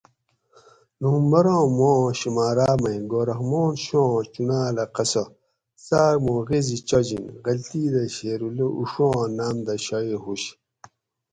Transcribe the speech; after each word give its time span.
"نومبراۤں 1.01 1.65
ماۤ 1.77 1.97
آں 2.05 2.11
شمارا 2.19 2.69
مئ 2.81 2.97
گوھر 3.09 3.25
رحمان 3.31 3.71
شہواں 3.83 4.23
چُنڑاۤل 4.33 4.77
اۤ 4.83 4.89
قصہ"" 4.95 5.23
څاک 5.85 6.15
ما 6.25 6.33
غیزی 6.47 6.77
چاجِن"" 6.89 7.23
غلطی 7.45 7.83
دہ 7.93 8.03
شیراللّٰہ 8.15 8.67
اشواں 8.81 9.23
ناۤم 9.37 9.57
دہ 9.65 9.73
شایُع 9.85 10.19
ھُوش" 10.23 10.43